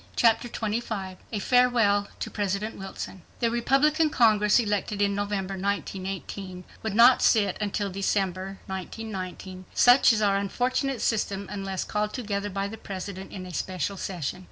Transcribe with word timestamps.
Chapter 0.15 0.47
25 0.47 1.17
A 1.31 1.37
Farewell 1.37 2.07
to 2.21 2.31
President 2.31 2.75
Wilson 2.75 3.21
The 3.39 3.51
Republican 3.51 4.09
Congress 4.09 4.57
elected 4.57 4.99
in 4.99 5.13
November, 5.13 5.53
1918, 5.53 6.63
would 6.81 6.95
not 6.95 7.21
sit 7.21 7.55
until 7.61 7.91
December, 7.91 8.57
1919—such 8.67 10.11
is 10.11 10.19
our 10.23 10.37
unfortunate 10.37 11.03
system—unless 11.03 11.83
called 11.83 12.13
together 12.15 12.49
by 12.49 12.67
the 12.67 12.79
President 12.79 13.31
in 13.31 13.45
a 13.45 13.53
special 13.53 13.95
session. 13.95 14.39